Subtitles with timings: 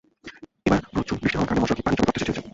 [0.67, 2.47] এবার প্রচুর বৃষ্টি হওয়ার কারণে মহাসড়কে পানি জমে গর্তের সৃষ্টি হয়েছে।